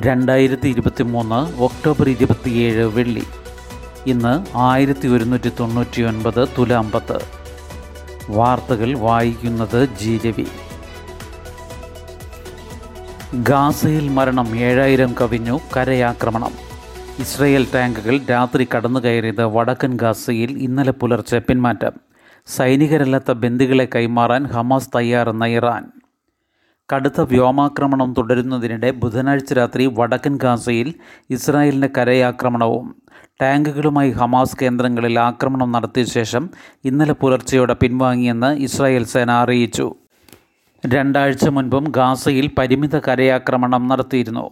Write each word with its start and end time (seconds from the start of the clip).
രണ്ടായിരത്തി 0.00 0.68
ഇരുപത്തി 0.68 1.02
മൂന്ന് 1.02 1.62
ഒക്ടോബർ 1.62 2.08
ഇരുപത്തിയേഴ് 2.08 2.84
വെള്ളി. 2.84 3.22
ഇന്ന് 4.06 4.56
ആയിരത്തി 4.56 5.08
ഒരുന്നൂറ്റി 5.08 5.52
തൊണ്ണൂറ്റി 5.60 6.02
ഒൻപത് 6.02 6.48
തുലാം 6.58 6.90
പത്ത് 6.90 7.18
വാർത്തകൾ 8.28 8.98
വായിക്കുന്നത് 8.98 9.88
ജി 10.00 10.20
രവി. 10.26 10.46
ഗാസയിൽ 13.34 14.08
മരണം 14.08 14.56
ഏഴായിരം 14.56 15.14
കവിഞ്ഞു 15.20 15.60
കരയാക്രമണം. 15.76 16.52
ഇസ്രയേൽ 17.18 17.66
ടാങ്കുകൾ 17.74 18.20
രാത്രി 18.30 18.68
കടന്നു 18.76 19.00
കയറിയത് 19.00 19.44
വടക്കൻ 19.44 19.96
ഗാസയിൽ 19.96 20.58
ഇന്നലെ 20.58 20.92
പുലർച്ചെ 20.92 21.38
പിന്മാറ്റം. 21.38 21.92
സൈനികരല്ലാത്ത 22.46 23.32
ബന്ദികളെ 23.32 23.88
കൈമാറാൻ 23.94 24.46
ഹമാസ് 24.46 24.90
തയ്യാറെന്ന 24.96 25.44
ഇറാൻ. 25.44 25.99
കടുത്ത 26.92 27.20
വ്യോമാക്രമണം 27.20 28.14
തുടരുന്നതിനിടെ 28.18 28.90
ബുധനാഴ്ച 28.90 29.52
രാത്രി 29.52 29.86
വടക്കൻ 29.86 30.36
ഗാസയിൽ 30.36 30.94
ഇസ്രായേലിന്റെ 31.30 31.88
കരയാക്രമണവും 31.98 33.02
ടാങ്കുകളുമായി 33.42 34.10
ഹമാസ് 34.10 34.56
കേന്ദ്രങ്ങളിൽ 34.62 35.20
ആക്രമണം 35.20 35.72
നടത്തിയ 35.72 36.04
ശേഷം 36.04 36.50
ഇന്നലെ 36.84 37.12
പുലർച്ചെയോടെ 37.12 37.74
പിൻവാങ്ങിയെന്ന് 37.74 38.56
ഇസ്രായേൽ 38.58 39.04
സേന 39.04 39.30
അറിയിച്ചു. 39.30 39.94
രണ്ടാഴ്ച 40.86 41.48
മുൻപും 41.48 41.84
ഗാസയിൽ 41.88 42.50
പരിമിത 42.58 42.98
കരയാക്രമണം 42.98 43.88
നടത്തിയിരുന്നു. 43.88 44.50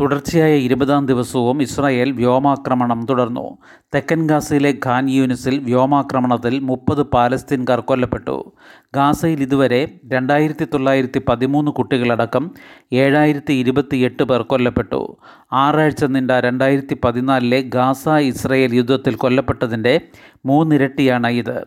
തുടർച്ചയായ 0.00 0.54
ഇരുപതാം 0.56 1.06
ദിവസവും 1.06 1.62
ഇസ്രായേൽ 1.62 2.12
വ്യോമാക്രമണം 2.12 3.06
തുടർന്നു. 3.06 3.58
തെക്കൻ 3.94 4.26
ഗാസയിലെ 4.26 4.74
ഖാൻ 4.86 5.10
യൂനിസിൽ 5.10 5.58
വ്യോമാക്രമണത്തിൽ 5.58 6.58
മുപ്പത് 6.58 7.02
പാലസ്തീൻകാർ 7.02 7.80
കൊല്ലപ്പെട്ടു. 7.80 8.52
ഗാസയിൽ 8.94 9.42
ഇതുവരെ 9.42 10.00
രണ്ടായിരത്തി 10.12 10.64
തൊള്ളായിരത്തി 10.64 11.22
പതിമൂന്ന് 11.28 11.70
കുട്ടികളടക്കം 11.70 12.50
ഏഴായിരത്തി 12.92 13.52
ഇരുപത്തിയെട്ട് 13.52 14.22
പേർ 14.22 14.42
കൊല്ലപ്പെട്ടു. 14.42 15.16
ആറാഴ്ച 15.52 16.04
നീണ്ട 16.04 16.30
രണ്ടായിരത്തി 16.30 16.96
പതിനാലിലെ 17.04 17.60
ഗാസ 17.60 18.08
ഇസ്രായേൽ 18.08 18.74
യുദ്ധത്തിൽ 18.74 19.14
കൊല്ലപ്പെട്ടതിന്റെ 19.14 20.00
മൂന്നിരട്ടിയാണ് 20.46 21.26
ഇത്. 21.26 21.66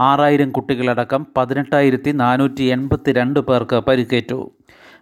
ആറായിരം 0.00 0.50
കുട്ടികളടക്കം 0.50 1.26
പതിനെട്ടായിരത്തി 1.36 2.10
നാനൂറ്റി 2.10 2.62
എൺപത്തി 2.62 3.12
രണ്ട് 3.12 3.40
പേർക്ക് 3.40 3.76
പരിക്കേറ്റു. 3.76 4.50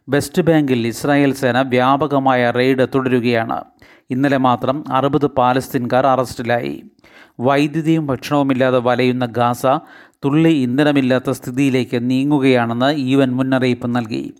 വെസ്റ്റ് 0.08 0.42
ബാങ്കിൽ 0.42 0.86
ഇസ്രായേൽ 0.86 1.34
സേന 1.34 1.60
വ്യാപകമായ 1.60 2.50
റെയ്ഡ് 2.50 2.86
തുടരുകയാണ്. 2.94 3.64
ഇന്നലെ 4.10 4.36
മാത്രം 4.36 4.92
അറുപത് 4.92 5.26
പാലസ്തീൻകാർ 5.26 6.06
അറസ്റ്റിലായി. 6.06 6.82
വൈദ്യുതിയും 7.40 8.06
ഭക്ഷണവുമില്ലാതെ 8.06 8.78
വലയുന്ന 8.78 9.26
ഗാസ 9.26 9.66
തുള്ളി 10.24 10.48
ഇന്ധനമില്ലാത്ത 10.48 11.30
സ്ഥിതിയിലേക്ക് 11.30 12.10
നീങ്ങുകയാണെന്ന് 12.10 12.94
യു 12.98 13.18
എൻ 13.18 13.30
മുന്നറിയിപ്പ് 13.30 13.96
നൽകി. 13.96 14.34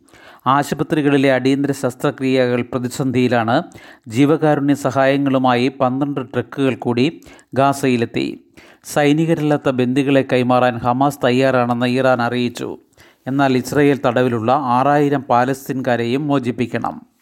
ആശുപത്രികളിലെ 0.47 1.33
അടിയന്തര 1.33 1.73
ശസ്ത്രക്രിയകൾ 1.73 2.63
പ്രതിസന്ധിയിലാണ് 2.63 3.63
ജീവകാരുണ്യ 4.09 4.75
സഹായങ്ങളുമായി 4.75 5.69
പന്ത്രണ്ട് 5.69 6.21
ട്രക്കുകൾ 6.35 6.75
കൂടി 6.75 7.21
ഗാസയിലെത്തി. 7.55 8.45
സൈനികരില്ലാത്ത 8.85 9.69
ബന്ദികളെ 9.71 10.25
കൈമാറാൻ 10.33 10.79
ഹമാസ് 10.79 11.19
തയ്യാറാണെന്ന് 11.25 11.87
ഇറാൻ 11.87 12.23
അറിയിച്ചു. 12.23 12.79
എന്നാൽ 13.27 13.57
ഇസ്രയേൽ 13.57 14.01
തടവിലുള്ള 14.07 14.53
ആറായിരം 14.53 15.23
പാലസ്തീൻകാരെയും 15.23 16.27
മോചിപ്പിക്കണം. 16.27 17.13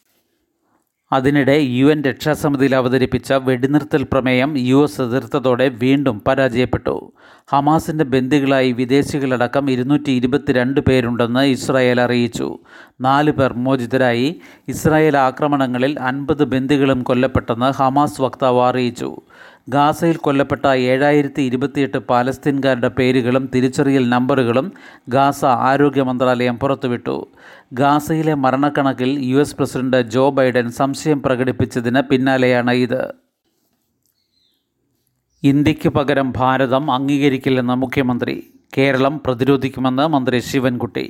അതിനിടെ 1.12 1.52
യു 1.52 1.86
എൻ 1.86 2.02
രക്ഷാസമിതിയിൽ 2.02 2.76
അവതരിപ്പിച്ച 2.76 3.32
വെടിനിർത്തൽ 3.32 4.06
പ്രമേയം 4.12 4.58
യു 4.58 4.82
എസ് 4.82 5.02
എതിർത്തതോടെ 5.02 5.68
വീണ്ടും 5.68 6.22
പരാജയപ്പെട്ടു. 6.26 7.12
ഹമാസിന്റെ 7.50 8.04
ബന്ദികളായി 8.04 8.72
വിദേശികളടക്കം 8.72 9.70
ഇരുന്നൂറ്റി 9.70 10.10
ഇരുപത്തിരണ്ട് 10.10 10.80
പേരുണ്ടെന്ന് 10.80 11.40
ഇസ്രായേൽ 11.40 12.00
അറിയിച്ചു. 12.00 12.58
നാല് 13.00 13.30
പേർ 13.30 13.52
മോചിതരായി. 13.52 14.40
ഇസ്രായേൽ 14.68 15.16
ആക്രമണങ്ങളിൽ 15.16 16.00
അൻപത് 16.00 16.44
ബന്ദികളും 16.44 17.02
കൊല്ലപ്പെട്ടെന്ന് 17.02 17.66
ഹമാസ് 17.66 18.20
വക്താവ് 18.20 18.60
അറിയിച്ചു. 18.60 19.16
ഗാസയിൽ 19.74 20.16
കൊല്ലപ്പെട്ട 20.16 20.66
ഏഴായിരത്തി 20.66 21.42
ഇരുപത്തിയെട്ട് 21.42 21.98
പാലസ്തീൻകാരുടെ 21.98 22.88
പേരുകളും 22.88 23.50
തിരിച്ചറിയൽ 23.54 24.08
നമ്പറുകളും 24.08 24.72
ഗാസ 25.08 25.44
ആരോഗ്യ 25.44 26.03
മന്ത്രാലയം 26.03 26.56
പുറത്തുവിട്ടു. 26.58 27.16
ഗാസയിലെ 27.72 28.34
മരണക്കണക്കിൽ 28.34 29.10
U 29.19 29.38
S 29.38 29.56
president 29.56 30.00
Joe 30.14 30.31
Biden 30.31 30.70
സംശയം 30.70 31.22
പ്രകടിപ്പിച്ചതിന് 31.22 32.00
പിന്നാലെയാണ് 32.00 32.70
ഇത്. 32.70 33.03
ഇന്ത്യയ്ക്ക് 35.42 35.88
പകരം 35.88 36.32
ഭാരതം 36.37 36.91
അംഗീകരിക്കില്ലെന്ന് 36.91 37.75
മുഖ്യമന്ത്രി. 37.75 38.37
കേരളം 38.78 39.20
പ്രതിരോധിക്കുമെന്ന് 39.26 40.06
മന്ത്രി 40.06 40.38
ശിവൻകുട്ടി. 40.38 41.06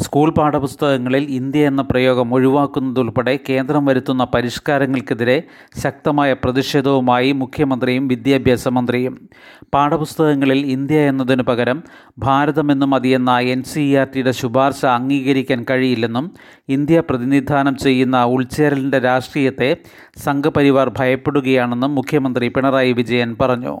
സ്കൂൾ 0.00 0.30
പാഠപുസ്തകങ്ങളിൽ 0.30 1.24
ഇന്ത്യ 1.30 1.66
എന്ന 1.66 1.82
പ്രയോഗം 1.82 2.34
ഒഴിവാക്കുന്നതുൾപ്പെടെ 2.34 3.38
കേന്ദ്രം 3.48 3.84
വരുത്തുന്ന 3.86 4.24
പരിഷ്കാരങ്ങൾക്കെതിരെ 4.34 5.42
ശക്തമായ 5.82 6.32
പ്രതിഷേധവുമായി 6.32 7.32
മുഖ്യമന്ത്രിയും 7.32 8.08
വിദ്യാഭ്യാസ 8.08 8.68
മന്ത്രിയും. 8.68 9.28
പാഠപുസ്തകങ്ങളിൽ 9.74 10.66
ഇന്ത്യ 10.66 10.98
എന്നതിനു 11.00 11.42
പകരം 11.42 11.82
ഭാരതമെന്ന് 12.18 12.86
മതിയെന്ന 12.86 13.38
എൻ 13.38 13.62
സി 13.62 13.80
ഇ 13.80 13.96
ആർ 13.96 14.06
ടിയുടെ 14.14 14.30
ശുപാർശ 14.30 14.84
അംഗീകരിക്കാൻ 14.84 15.66
കഴിയില്ലെന്നും 15.70 16.30
ഇന്ത്യ 16.68 17.00
പ്രതിനിധാനം 17.00 17.76
ചെയ്യുന്ന 17.76 18.24
ഉൾച്ചേരലിന്റെ 18.24 18.98
രാഷ്ട്രീയത്തെ 18.98 19.76
സംഘപരിവാർ 20.24 20.88
ഭയപ്പെടുകയാണെന്നും 20.98 21.94
മുഖ്യമന്ത്രി 21.94 22.48
പിണറായി 22.48 22.92
വിജയൻ 22.92 23.36
പറഞ്ഞു. 23.40 23.80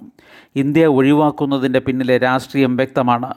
ഇന്ത്യ 0.56 0.86
ഒഴിവാക്കുന്നതിന്റെ 0.86 1.78
പിന്നിലെ 1.78 2.18
രാഷ്ട്രീയം 2.18 2.76
വ്യക്തമാണ്. 2.76 3.34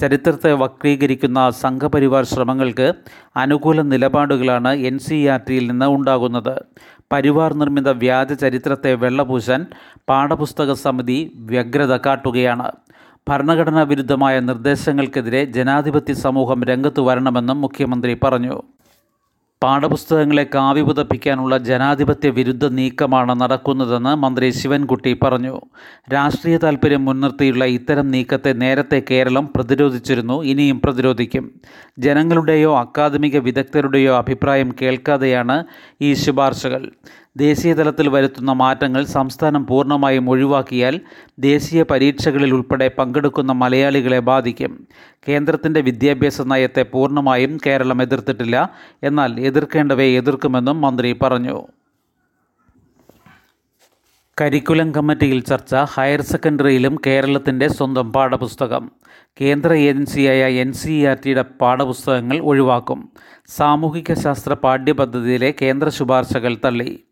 ചരിത്രത്തെ 0.00 0.52
വക്രീകരിക്കുന്ന 0.52 1.50
സംഘപരിവാർ 1.50 2.19
ശ്രമങ്ങൾക്ക് 2.24 2.86
അനുകൂല 3.36 3.82
നിലപാടുകളാണ് 3.82 4.72
എൻ 4.86 4.98
സി 4.98 5.18
ആർ 5.26 5.40
ടിയിൽ 5.40 5.66
നിന്ന് 5.66 5.86
ഉണ്ടാകുന്നത് 5.86 6.54
പരിവാർ 7.12 7.54
നിർമ്മിത 7.54 7.90
വ്യാജ 7.96 8.32
ചരിത്രത്തെ 8.34 8.94
വെള്ളപൂശാൻ 8.94 9.62
പാഠപുസ്തക 10.08 10.72
സമിതി 10.72 11.18
വ്യഗ്രത 11.46 11.94
കാട്ടുകയാണ് 12.06 12.68
ഭരണഘടനാ 13.26 13.82
വിരുദ്ധമായ 13.82 14.40
നിർദ്ദേശങ്ങൾക്കെതിരെ 14.40 15.44
ജനാധിപത്യ 15.44 16.14
സമൂഹം 16.14 16.60
രംഗത്തു 16.64 17.02
വരണമെന്നും 17.02 17.60
മുഖ്യമന്ത്രി 17.60 18.14
പറഞ്ഞു 18.22 18.56
പാഠപുസ്തകങ്ങളെ 19.62 20.46
കാവ്യപുതപ്പിക്കാനുള്ള 20.54 21.58
ജനാധിപത്യ 21.58 22.28
വിരുദ്ധ 22.28 22.66
നീക്കമാണ് 22.66 23.40
നടക്കുന്നതെന്ന് 23.40 24.14
മന്ത്രി 24.16 24.50
ശിവൻകുട്ടി 24.50 25.16
പറഞ്ഞു. 25.22 25.60
രാഷ്ട്രീയ 26.12 26.56
താൽപ്പര്യം 26.56 27.04
മുൻനിർത്തിയുള്ള 27.04 27.64
ഇത്തരം 27.64 28.10
നീക്കത്തെ 28.10 28.52
നേരത്തെ 28.52 29.02
കേരളം 29.10 29.50
പ്രതിരോധിച്ചിരുന്നു 29.56 30.42
ഇനിയും 30.42 30.80
പ്രതിരോധിക്കും. 30.80 31.50
ജനങ്ങളുടെയോ 31.98 32.78
അക്കാദമിക 32.78 33.38
വിദഗ്ധരുടെയോ 33.38 34.16
അഭിപ്രായം 34.16 34.74
കേൾക്കാതെയാണ് 34.82 35.64
ഈ 36.00 36.14
ശുപാർശകൾ. 36.14 36.90
ദേശീയ 37.36 37.74
തലത്തിൽ 37.74 38.08
വരുത്തുന്ന 38.08 38.52
മാറ്റങ്ങൾ 38.52 39.04
സംസ്ഥാനം 39.04 39.66
പൂർണമായും 39.66 40.30
ഒഴിവാക്കിയാൽ 40.30 41.00
ദേശീയ 41.38 41.82
പരീക്ഷകളിൽ 41.82 42.54
ഉൾപ്പെടെ 42.54 42.90
പങ്കെടുക്കുന്ന 42.98 43.52
മലയാളികളെ 43.52 44.18
ബാധിക്കും. 44.18 44.88
കേന്ദ്രത്തിന്റെ 45.28 45.80
വിദ്യാഭ്യാസ 45.80 46.40
നയത്തെ 46.40 46.82
പൂർണമായും 46.82 47.58
കേരളം 47.66 48.02
എതിർത്തിട്ടില്ല. 48.02 48.74
എന്നാൽ 49.02 49.40
എതിർക്കേണ്ടവയെ 49.40 50.16
എതിർക്കുമെന്നും 50.16 50.80
മന്ത്രി 50.80 51.12
പറഞ്ഞു. 51.22 51.66
കരിക്കുലം 54.40 54.94
കമ്മിറ്റിയിൽ 54.94 55.40
ചർച്ച 55.40 55.74
ഹയർ 55.74 56.20
സെക്കൻഡറിയിലും 56.20 56.96
കേരളത്തിന്റെ 57.06 57.68
സ്വന്തം 57.68 58.12
പാഠപുസ്തകം. 58.12 58.90
കേന്ദ്ര 59.40 59.72
ഏജൻസിയായ 59.72 60.52
എൻ 60.52 60.72
സി 60.72 61.04
ആർ 61.04 61.18
ടിയുടെ 61.26 61.42
പാഠപുസ്തകങ്ങൾ 61.42 62.38
ഒഴിവാക്കും. 62.38 63.12
സാമൂഹിക 63.48 64.14
ശാസ്ത്ര 64.14 64.54
പാഠ്യപദ്ധതിയിലെ 64.54 65.54
കേന്ദ്ര 65.62 65.88
ശുപാർശകൾ 65.88 66.56
തള്ളി. 66.64 67.04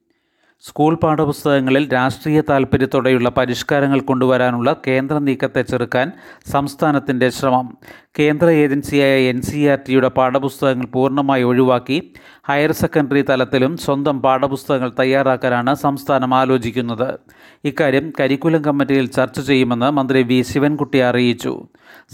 സ്കൂൾ 0.61 0.95
പാഠപുസ്തകങ്ങളിൽ 0.95 1.93
രാഷ്ട്രീയ 1.93 2.41
താൽപ്പര്യത്തോടെയുള്ള 2.41 3.29
പരിഷ്കാരങ്ങൾ 3.29 4.01
കൊണ്ടുവരാനുള്ള 4.01 4.77
കേന്ദ്ര 4.87 5.19
നീക്കത്തെ 5.19 5.63
ചെറുക്കാൻ 5.63 6.13
സംസ്ഥാനത്തിന്റെ 6.47 7.29
ശ്രമം. 7.29 7.77
കേന്ദ്ര 8.19 8.49
ഏജൻസിയായ 8.49 9.21
എൻ 9.21 9.43
സി 9.43 9.67
ആർ 9.67 9.79
ടിയുടെ 9.89 10.09
പാഠപുസ്തകങ്ങൾ 10.09 10.87
പൂർണമായി 10.87 11.43
ഒഴിവാക്കി 11.43 12.13
ഹയർ 12.49 12.73
സെക്കൻഡറി 12.73 13.25
തലത്തിലും 13.31 13.77
സ്വന്തം 13.77 14.23
പാഠപുസ്തകങ്ങൾ 14.23 14.93
തയ്യാറാക്കാനാണ് 14.99 15.75
സംസ്ഥാനം 15.75 16.35
ആലോചിക്കുന്നത്. 16.35 17.19
ഇക്കാര്യം 17.65 18.13
കരിക്കുലം 18.21 18.65
കമ്മിറ്റിയിൽ 18.65 19.07
ചർച്ച 19.07 19.41
ചെയ്യുമെന്ന് 19.41 19.91
മന്ത്രി 19.91 20.23
വി 20.23 20.43
ശിവൻകുട്ടി 20.43 20.99
അറിയിച്ചു. 20.99 21.69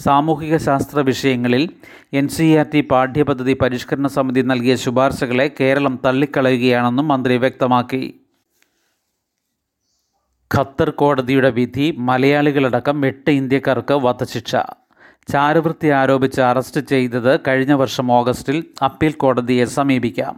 സാമൂഹിക 0.04 0.56
ശാസ്ത്ര 0.56 1.00
വിഷയങ്ങളിൽ 1.00 1.70
എൻ 2.12 2.28
സി 2.28 2.56
ആർ 2.56 2.66
ടി 2.74 2.80
പാഠ്യപദ്ധതി 2.80 3.56
പരിഷ്കരണ 3.62 4.06
സമിതി 4.06 4.40
നൽകിയ 4.40 4.76
ശുപാർശകളെ 4.76 5.50
കേരളം 5.60 5.98
തള്ളിക്കളയുകയാണെന്നും 6.04 7.08
മന്ത്രി 7.08 7.36
വ്യക്തമാക്കി. 7.36 8.20
ഖത്തർ 10.56 10.90
കോടതിയുടെ 10.90 11.50
വിധി 11.50 11.94
മലയാളികളടക്കം 11.98 13.06
എട്ട് 13.06 13.30
ഇന്ത്യക്കാർക്ക് 13.30 13.94
വധശിക്ഷ. 13.94 14.56
ചാരവൃത്തി 15.32 15.88
ആരോപിച്ച് 15.88 16.40
അറസ്റ്റ് 16.40 16.80
ചെയ്തത് 16.80 17.40
കഴിഞ്ഞ 17.48 17.72
വർഷം 17.72 18.12
ഓഗസ്റ്റിൽ 18.12 18.64
അപ്പീൽ 18.82 19.12
കോടതിയെ 19.12 19.64
സമീപിക്കാം. 19.64 20.34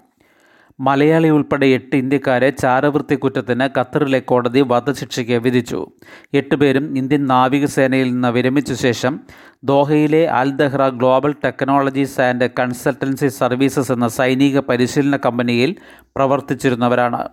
മലയാളി 0.81 1.29
ഉൾപ്പെടെ 1.29 1.67
എട്ട് 1.67 1.97
ഇന്ത്യക്കാരെ 1.97 2.51
ചാരവൃത്തി 2.51 3.15
കുറ്റത്തിന് 3.15 3.69
ഖത്തറിലെ 3.79 4.19
കോടതി 4.19 4.61
വധശിക്ഷയ്ക്ക് 4.61 5.33
വിധിച്ചു. 5.33 5.87
എട്ടുപേരും 6.35 6.99
ഇന്ത്യൻ 6.99 7.27
നാവികസേനയിൽ 7.27 8.13
നിന്ന് 8.13 8.29
വിരമിച്ച 8.29 8.73
ശേഷം 8.73 9.21
ദോഹയിലെ 9.65 10.27
Al 10.41 10.51
Dahra 10.51 10.83
global 11.01 11.35
technologies 11.45 12.21
and 12.21 12.49
consultancy 12.59 13.29
services 13.29 13.93
എന്ന 13.93 14.09
സൈനിക 14.09 14.59
പരിശീലന 14.59 15.17
കമ്പനിയിൽ 15.17 15.77
പ്രവർത്തിച്ചിരുന്നവരാണ്. 16.17 17.29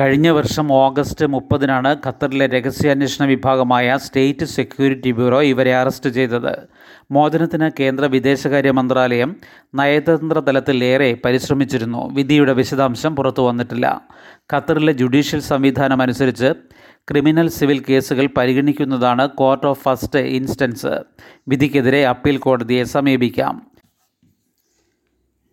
കഴിഞ്ഞ 0.00 0.28
വർഷം 0.28 0.72
ഓഗസ്റ്റ് 0.72 1.26
മുപ്പതിനാണ് 1.26 1.96
ഖത്തറിലെ 2.06 2.46
രഹസ്യാന്വേഷണ 2.46 3.24
വിഭാഗമായ 3.24 3.96
സ്റ്റേറ്റ് 3.96 4.44
സെക്യൂരിറ്റി 4.44 5.10
ബ്യൂറോ 5.10 5.42
ഇവരെ 5.42 5.74
അറസ്റ്റ് 5.76 6.10
ചെയ്തത്. 6.10 6.68
മോചനത്തിന് 7.10 7.70
കേന്ദ്ര 7.80 8.04
വിദേശകാര്യ 8.04 8.70
മന്ത്രാലയം 8.70 9.36
നയതന്ത്ര 9.74 10.38
തലത്തിലേറെ 10.38 11.16
പരിശ്രമിച്ചിരുന്നു. 11.24 12.10
വിധിയുടെ 12.12 12.52
വിശദാംശം 12.52 13.16
പുറത്തു 13.16 13.42
വന്നിട്ടില്ല. 13.42 14.00
ഖത്തറിലെ 14.54 14.92
ജുഡീഷ്യൽ 14.92 15.40
സംവിധാനം 15.40 16.02
അനുസരിച്ച് 16.02 16.52
ക്രിമിനൽ 17.10 17.48
സിവിൽ 17.48 17.84
കേസുകൾ 17.88 18.28
പരിഗണിക്കുന്നതാണ് 18.36 19.28
കോർട്ട് 19.28 19.66
ഓഫ് 19.66 19.82
ഫസ്റ്റ് 19.82 20.18
ഇൻസ്റ്റൻസ്. 20.18 21.02
വിധിക്കെതിരെ 21.48 22.06
അപ്പീൽ 22.06 22.36
കോടതിയെ 22.36 22.84
സമീപിക്കാം. 22.84 23.70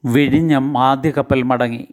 വിഴിഞ്ഞം 0.05 0.77
ആദ്യ 0.77 1.11
കപ്പൽ 1.11 1.41
മടങ്ങി. 1.41 1.87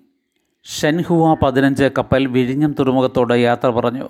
ഷെൻഹുവ 0.65 1.35
പതിനഞ്ച് 1.35 1.85
കപ്പൽ 1.99 2.27
വിഴിഞ്ഞം 2.27 2.75
തുറമുഖത്തോട് 2.79 3.35
യാത്ര 3.35 3.71
പറഞ്ഞു. 3.71 4.09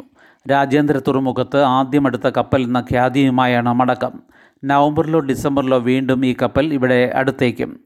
രാജ്യാന്തര 0.51 0.99
തുറമുഖത്ത് 0.99 1.63
ആദ്യമെടുത്ത 1.63 2.29
കപ്പൽ 2.29 2.63
എന്ന 2.63 2.79
ഖ്യാതിയുമായാണ് 2.79 3.73
മടക്കം. 3.73 4.23
നവംബറിലോ 4.65 5.21
ഡിസംബറിലോ 5.21 5.79
വീണ്ടും 5.79 6.27
ഈ 6.27 6.37
കപ്പൽ 6.43 6.75
ഇവിടെ 6.75 7.13
അടുത്തേക്കും. 7.15 7.81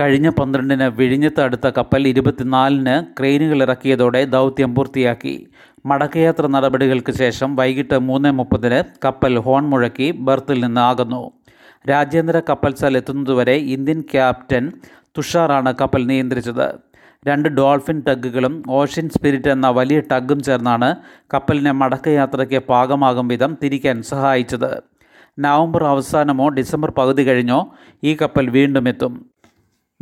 കഴിഞ്ഞ 0.00 0.28
പന്ത്രണ്ടിന് 0.28 0.82
വിഴിഞ്ഞത്ത് 0.82 1.40
അടുത്ത 1.40 1.66
കപ്പൽ 1.66 2.08
ഇരുപത്തിനാലിന് 2.08 3.04
ക്രെയിനുകൾ 3.18 3.62
ഇറക്കിയതോടെ 3.62 4.24
ദൗത്യം 4.24 4.74
പൂർത്തിയാക്കി. 4.74 5.46
മടക്കയാത്ര 5.86 6.46
നടപടികൾക്ക് 6.46 7.12
ശേഷം 7.12 7.56
വൈകിട്ട് 7.56 7.98
മൂന്ന് 7.98 8.32
മുപ്പതിന് 8.32 8.84
കപ്പൽ 9.04 9.38
ഹോൺ 9.38 9.64
മുഴക്കി 9.64 10.10
ബർത്തിൽ 10.10 10.64
നിന്ന് 10.64 10.80
ആകുന്നു. 10.80 11.30
രാജ്യാന്തര 11.90 12.40
കപ്പൽസാൽ 12.40 12.96
എത്തുന്നതുവരെ 12.96 13.52
ഇന്ത്യൻ 13.52 14.00
ക്യാപ്റ്റൻ 14.00 14.72
തുഷാറാണ് 15.18 15.74
കപ്പൽ 15.80 16.06
നിയന്ത്രിച്ചത്. 16.06 16.91
രണ്ട് 17.26 17.48
ഡോൾഫിൻ 17.48 18.02
ടഗുകളും 18.08 18.62
ഓഷ്യൻ 18.68 19.08
സ്പിരിറ്റ് 19.08 19.48
എന്ന 19.48 19.68
വലിയ 19.68 20.00
ടഗും 20.00 20.42
ചേർന്നാണ് 20.42 20.96
കപ്പലിനെ 21.34 21.72
മടക്കയാത്രയ്ക്ക് 21.72 22.58
പാകമാകും 22.58 23.28
വിധം 23.28 23.58
തിരിക്കാൻ 23.62 24.02
സഹായിച്ചത്. 24.02 24.82
നവംബർ 25.38 25.84
അവസാനമോ 25.84 26.48
ഡിസംബർ 26.48 26.92
പകുതി 26.98 27.22
കഴിഞ്ഞോ 27.22 27.72
ഈ 28.04 28.16
കപ്പൽ 28.22 28.50
വീണ്ടും 28.50 28.88
എത്തും. 28.88 29.32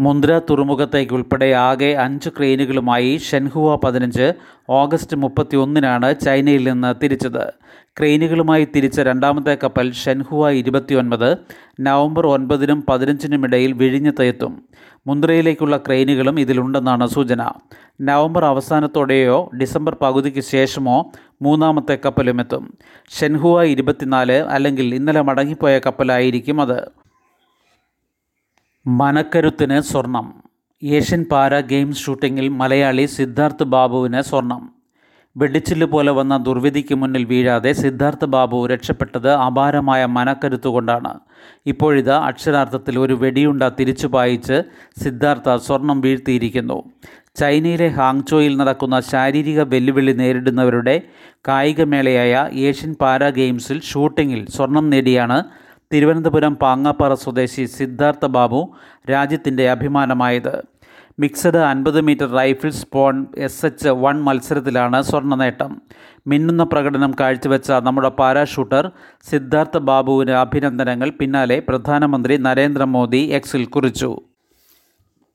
മുന്ദ്ര 0.00 0.40
തുറമുഖത്തേക്കുൾപ്പെടെ 0.50 1.52
ആകെ 1.52 1.94
അഞ്ച് 1.94 2.28
ക്രെയിനുകളുമായി 2.28 3.16
ഷെൻഹുവ 3.16 3.76
പതിനഞ്ച് 3.76 4.32
ഓഗസ്റ്റ് 4.70 5.16
മുപ്പത്തി 5.16 5.56
ഒന്നിനാണ് 5.56 6.20
ചൈനയിൽ 6.20 6.72
നിന്ന് 6.72 6.94
തിരിച്ചത്. 7.02 7.52
ക്രെയിനുകളുമായി 7.98 8.68
തിരിച്ച 8.76 9.00
രണ്ടാമത്തെ 9.00 9.58
കപ്പൽ 9.64 9.92
ഷെൻഹുവ 9.92 10.50
ഇരുപത്തിയൊൻപത് 10.50 11.36
നവംബർ 11.80 12.26
ഒൻപതിനും 12.26 12.84
പതിനഞ്ചിനും 12.88 13.44
ഇടയിൽ 13.44 13.72
വിഴിഞ്ഞത്ത് 13.72 14.22
എത്തും. 14.22 14.68
മുന്ദ്രയിലേക്കുള്ള 15.06 15.76
ക്രെയിനുകളും 15.76 16.40
ഇതിലുണ്ടെന്നാണ് 16.40 17.06
സൂചന. 17.06 17.52
നവംബർ 18.00 18.44
അവസാനത്തോടെയോ 18.44 19.50
ഡിസംബർ 19.60 19.96
പകുതിക്ക് 20.02 20.40
ശേഷമോ 20.40 21.10
മൂന്നാമത്തെ 21.42 21.98
കപ്പലും 22.04 22.40
എത്തും 22.40 22.78
ഷെൻഹുവ 23.20 23.62
ഇരുപത്തിനാല് 23.62 24.32
അല്ലെങ്കിൽ 24.32 24.94
ഇന്നലെ 24.94 25.20
മടങ്ങിപ്പോയ 25.20 25.78
കപ്പലായിരിക്കും 25.78 26.60
അത്. 26.60 26.90
മനക്കരുത്തിന് 28.86 29.80
സ്വർണം. 29.80 30.42
ഏഷ്യൻ 30.82 31.24
പാര 31.32 31.60
ഗെയിംസ് 31.60 32.04
ഷൂട്ടിങ്ങിൽ 32.04 32.48
മലയാളി 32.48 33.06
സിദ്ധാർത്ഥ് 33.06 33.64
ബാബുവിന് 33.64 34.20
സ്വർണം. 34.20 34.79
വെടിച്ചില്ല് 35.36 35.86
പോലെ 35.86 36.12
വന്ന 36.12 36.36
ദുർവിധിക്ക് 36.36 36.94
മുന്നിൽ 36.94 37.24
വീഴാതെ 37.24 37.72
സിദ്ധാർത്ഥ 37.72 38.24
ബാബു 38.24 38.66
രക്ഷപ്പെട്ടത് 38.66 39.28
അപാരമായ 39.32 40.06
മനക്കരുത്തുകൊണ്ടാണ്. 40.06 41.12
ഇപ്പോഴിത് 41.66 42.10
അക്ഷരാർത്ഥത്തിൽ 42.10 42.98
ഒരു 42.98 43.14
വെടിയുണ്ട 43.14 43.62
തിരിച്ചു 43.62 44.06
പായിച്ച് 44.06 44.62
സിദ്ധാർത്ഥ 45.04 45.56
സ്വർണം 45.56 46.00
വീഴ്ത്തിയിരിക്കുന്നു. 46.00 46.78
ചൈനയിലെ 47.36 47.88
ഹാങ്ചോയിൽ 47.88 48.56
നടക്കുന്ന 48.56 49.00
ശാരീരിക 49.00 49.60
വെല്ലുവിളി 49.60 50.12
നേരിടുന്നവരുടെ 50.12 51.02
കായികമേളയായ 51.48 52.50
ഏഷ്യൻ 52.52 52.94
പാരാ 53.00 53.28
ഗെയിംസിൽ 53.28 53.80
ഷൂട്ടിങ്ങിൽ 53.80 54.46
സ്വർണം 54.50 54.90
നേടിയാണ് 54.90 55.44
തിരുവനന്തപുരം 55.92 56.54
പാങ്ങാപ്പാറ 56.54 57.14
സ്വദേശി 57.14 57.64
സിദ്ധാർത്ഥ 57.64 58.26
ബാബു 58.26 58.60
രാജ്യത്തിന്റെ 59.10 59.70
അഭിമാനമായത്. 59.70 60.54
മിക്സഡ് 61.22 61.58
അൻപത് 61.58 62.00
മീറ്റർ 62.00 62.28
റൈഫിൾ 62.32 62.70
സ്പോൺ 62.70 63.26
എസ് 63.36 63.66
എച്ച് 63.66 63.88
വൺ 63.88 64.22
മത്സരത്തിലാണ് 64.22 65.02
സ്വർണ 65.02 65.34
നേട്ടം. 65.34 65.82
മിന്നുന്ന 66.26 66.62
പ്രകടനം 66.62 67.14
കാഴ്ചവെച്ച 67.20 67.70
നമ്മുടെ 67.70 68.08
പാരാഷൂട്ടർ 68.08 68.90
സിദ്ധാർത്ഥ 69.30 69.78
ബാബുവിന് 69.78 70.30
അഭിനന്ദനങ്ങൾ. 70.30 71.10
പിന്നാലെ 71.10 71.62
പ്രധാനമന്ത്രി 71.68 72.36
നരേന്ദ്രമോദി 72.36 73.22
എക്സിൽ 73.38 73.64
കുറിച്ചു. 73.64 74.10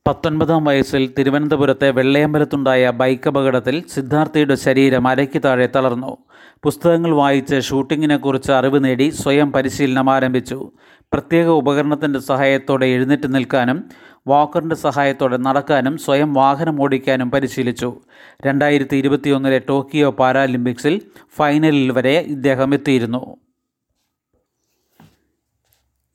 പത്തൊൻപതാം 0.07 0.65
വയസ്സിൽ 0.65 1.13
തിരുവനന്തപുരത്തെ 1.17 1.91
വെള്ളയമ്പലത്തുണ്ടായ 1.91 2.89
ബൈക്ക് 2.89 3.27
അപകടത്തിൽ 3.27 3.83
സിദ്ധാർത്ഥയുടെ 3.93 4.55
ശരീരം 4.55 5.07
അരയ്ക്ക് 5.07 5.41
താഴെ 5.45 5.69
തളർന്നു. 5.75 6.17
പുസ്തകങ്ങൾ 6.63 7.11
വായിച്ച് 7.15 7.61
ഷൂട്ടിങ്ങിനെക്കുറിച്ച് 7.61 8.51
അറിവ് 8.51 8.83
നേടി 8.83 9.09
സ്വയം 9.09 9.51
പരിശീലനം 9.51 10.09
ആരംഭിച്ചു. 10.09 10.71
പ്രത്യേക 11.13 11.47
ഉപകരണത്തിന്റെ 11.47 12.19
സഹായത്തോടെ 12.19 12.85
എഴുന്നേറ്റ് 12.85 13.35
നിൽക്കാനും 13.35 13.83
വാക്കറിന്റെ 14.27 14.75
സഹായത്തോടെ 14.75 15.37
നടക്കാനും 15.37 15.97
സ്വയം 15.97 16.33
വാഹനം 16.33 16.81
ഓടിക്കാനും 16.81 17.31
പരിശീലിച്ചു. 17.31 18.01
രണ്ടായിരത്തി 18.45 18.95
ഇരുപത്തിയൊന്നിലെ 18.95 19.61
ടോക്കിയോ 19.69 20.11
പാരാലിമ്പിക്സിൽ 20.11 21.01
ഫൈനലിൽ 21.37 21.91
വരെ 21.91 22.19
ഇദ്ദേഹം 22.19 22.73
എത്തിയിരുന്നു. 22.73 23.37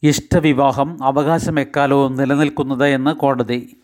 ഇഷ്ടവിവാഹം 0.02 1.04
അവകാശം 1.04 1.60
എക്കാലവും 1.60 2.16
നിലനിൽക്കുന്നത് 2.16 2.86
എന്ന് 2.86 3.14
കോടതി. 3.14 3.76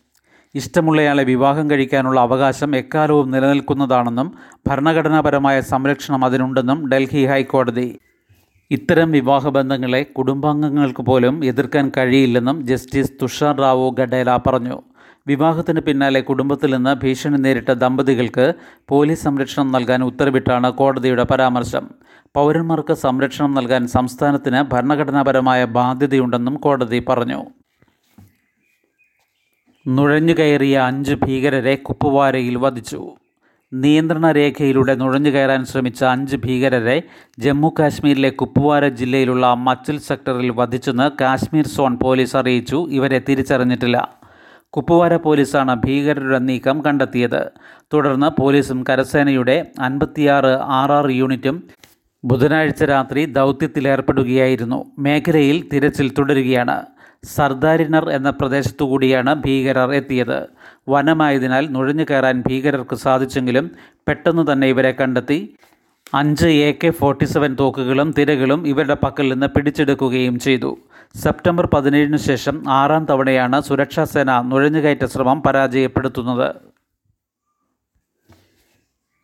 ഇഷ്ടമുള്ളയാളെ 0.55 1.23
വിവാഹം 1.23 1.71
കഴിക്കാനുള്ള 1.71 2.19
അവകാശം 2.19 2.75
എക്കാലവും 2.75 3.31
നിലനിൽക്കുന്നതാണെന്നും 3.31 4.33
ഭരണഘടനാപരമായ 4.67 5.61
സംരക്ഷണം 5.61 6.25
അതിനുണ്ടെന്നും 6.25 6.87
ഡൽഹി 6.87 7.25
ഹൈക്കോടതി. 7.25 7.99
ഇത്തരം 8.71 9.11
വിവാഹബന്ധങ്ങളെ 9.11 10.03
കുടുംബാംഗങ്ങൾക്ക് 10.03 11.03
പോലും 11.03 11.45
എതിർക്കാൻ 11.45 11.91
കഴിയില്ലെന്നും 11.97 12.67
ജസ്റ്റിസ് 12.67 13.13
തുഷാർ 13.21 13.55
റാവു 13.55 13.95
ഗഡേല 13.99 14.39
പറഞ്ഞു. 14.47 14.81
വിവാഹത്തിന് 15.27 15.79
പിന്നാലെ 15.79 16.21
കുടുംബത്തിൽ 16.21 16.75
നിന്ന് 16.75 16.95
ഭീഷണി 17.03 17.37
നേരിട്ട 17.37 17.71
ദമ്പതികൾക്ക് 17.71 18.53
പോലീസ് 18.89 19.23
സംരക്ഷണം 19.23 19.71
നൽകാൻ 19.71 20.03
ഉത്തരവിട്ടാണ് 20.03 20.71
കോടതിയുടെ 20.71 21.23
പരാമർശം. 21.23 21.89
പൗരന്മാർക്ക് 22.35 22.93
സംരക്ഷണം 22.93 23.53
നൽകാൻ 23.53 23.87
സംസ്ഥാനത്തിന് 23.87 24.73
ഭരണഘടനാപരമായ 24.73 25.65
ബാധ്യതയുണ്ടെന്നും 25.65 26.55
കോടതി 26.55 27.05
പറഞ്ഞു. 27.09 27.45
നുഴഞ്ഞുകയറിയ 29.87 30.77
അഞ്ച് 30.77 31.13
ഭീകരരെ 31.13 31.75
കുപ്പുവാരയിൽ 31.75 32.57
വധിച്ചു. 32.57 33.15
നിയന്ത്രണ 33.73 34.31
രേഖയിലൂടെ 34.31 34.95
നുഴഞ്ഞു 34.95 35.29
കയറാൻ 35.29 35.65
ശ്രമിച്ച 35.65 36.03
അഞ്ച് 36.03 36.37
ഭീകരരെ 36.37 37.03
ജമ്മു 37.39 37.73
കാശ്മീരിലെ 37.79 38.29
കുപ്വാര 38.29 38.87
ജില്ലയിലുള്ള 38.87 39.53
മച്ചിൽ 39.53 39.99
സെക്ടറിൽ 39.99 40.49
വധിച്ചെന്ന് 40.49 41.11
കാശ്മീർ 41.21 41.67
സോൺ 41.67 41.97
പോലീസ് 41.97 42.37
അറിയിച്ചു. 42.37 42.87
ഇവരെ 42.89 43.21
തിരിച്ചറിഞ്ഞിട്ടില്ല. 43.29 44.17
കുപ്പുവാര 44.69 45.15
പോലീസാണ് 45.15 45.75
ഭീകരരുടെ 45.75 46.39
നീക്കം 46.39 46.85
കണ്ടെത്തിയത്. 46.85 47.51
തുടർന്ന് 47.93 48.41
പോലീസും 48.41 48.83
കരസേനയുടെ 48.89 49.71
അൻപത്തിയാറ് 49.79 50.53
ആർ 50.79 50.91
ആർ 50.91 51.07
യൂണിറ്റും 51.07 51.63
ബുധനാഴ്ച 52.29 52.83
രാത്രി 52.83 53.25
ദൗത്യത്തിലേർപ്പെടുകയായിരുന്നു. 53.25 54.85
മേഖലയിൽ 54.99 55.69
തിരച്ചിൽ 55.73 56.07
തുടരുകയാണ്. 56.13 56.77
സർദാരിനർ 57.23 58.09
എന്ന 58.09 58.29
പ്രദേശത്തുകൂടിയാണ് 58.29 59.35
ഭീകരർ 59.45 59.91
എത്തിയത്. 59.91 60.39
വനമായതിനാൽ 60.89 61.67
നുഴഞ്ഞു 61.69 62.05
കയറാൻ 62.09 62.43
ഭീകരർക്ക് 62.47 62.95
സാധിച്ചെങ്കിലും 62.95 63.71
പെട്ടെന്ന് 64.07 64.43
തന്നെ 64.51 64.67
ഇവരെ 64.67 64.91
കണ്ടെത്തി. 64.91 65.39
അഞ്ച് 66.13 66.47
എ 66.47 66.71
കെ 66.83 66.89
ഫോർട്ടി 66.89 67.25
സെവൻ 67.25 67.55
തോക്കുകളും 67.59 68.13
തിരകളും 68.17 68.67
ഇവരുടെ 68.67 68.97
പക്കൽ 69.03 69.31
നിന്ന് 69.31 69.47
പിടിച്ചെടുക്കുകയും 69.47 70.39
ചെയ്തു. 70.39 70.77
സെപ്റ്റംബർ 71.15 71.65
പതിനേഴിന് 71.65 72.17
ശേഷം 72.17 72.63
ആറാം 72.69 73.05
തവണയാണ് 73.09 73.61
സുരക്ഷാസേന 73.61 74.41
നുഴഞ്ഞുകയറ്റ 74.41 75.05
ശ്രമം 75.05 75.41
പരാജയപ്പെടുത്തുന്നത്. 75.41 76.55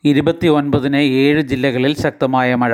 ഇരുപത്തി 0.06 0.48
ഒൻപതിന് 0.48 0.98
ഏഴ് 0.98 1.42
ജില്ലകളിൽ 1.42 1.94
ശക്തമായ 1.96 2.56
മഴ. 2.56 2.74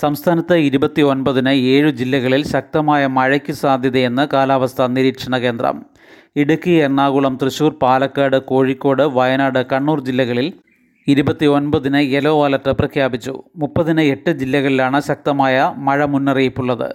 സംസ്ഥാനത്ത് 0.00 0.54
ഇരുപത്തി 0.54 1.02
ഒൻപതിന് 1.02 1.48
ഏഴ് 1.48 1.90
ജില്ലകളിൽ 1.90 2.42
ശക്തമായ 2.46 3.06
മഴയ്ക്ക് 3.06 3.52
സാധ്യതയെന്ന് 3.52 4.28
കാലാവസ്ഥാ 4.32 4.86
നിരീക്ഷണ 4.86 5.38
കേന്ദ്രം. 5.38 5.76
ഇടുക്കി 6.36 6.70
എറണാകുളം 6.70 7.38
തൃശൂർ 7.42 7.72
പാലക്കാട് 7.82 8.36
കോഴിക്കോട് 8.50 9.02
വയനാട് 9.02 9.66
കണ്ണൂർ 9.72 10.00
ജില്ലകളിൽ 10.00 10.52
ഇരുപത്തി 11.06 11.46
ഒൻപതിന് 11.46 12.00
യെല്ലോ 12.14 12.44
അലർട്ട് 12.44 12.70
പ്രഖ്യാപിച്ചു. 12.70 13.42
മുപ്പതിന് 13.56 14.00
എട്ട് 14.00 14.30
ജില്ലകളിലാണ് 14.30 15.00
ശക്തമായ 15.00 15.74
മഴ 15.88 16.04
മുന്നറിയിപ്പുള്ളത്. 16.04 16.90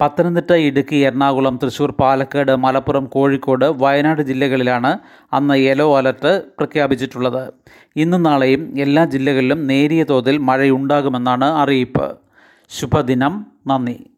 പത്തനംതിട്ട 0.00 0.52
ഇടുക്കി 0.52 0.96
എറണാകുളം 0.96 1.58
തൃശൂർ 1.62 1.90
പാലക്കാട് 1.90 2.56
മലപ്പുറം 2.56 3.04
കോഴിക്കോട് 3.04 3.64
വയനാട് 3.64 4.22
ജില്ലകളിലാണ് 4.22 4.98
അന്ന് 5.32 5.54
യെല്ലോ 5.54 5.96
അലർട്ട് 5.98 6.42
പ്രഖ്യാപിച്ചിട്ടുള്ളത്. 6.58 7.52
ഇന്നും 7.96 8.22
നാളെയും 8.22 8.78
എല്ലാ 8.78 9.04
ജില്ലകളിലും 9.04 9.66
നേരിയ 9.66 10.04
തോതിൽ 10.04 10.38
മഴയുണ്ടാകുമെന്നാണ് 10.38 11.44
അറിയിപ്പ്. 11.44 12.18
ശുഭദിനം. 12.70 13.46
നന്ദി. 13.66 14.09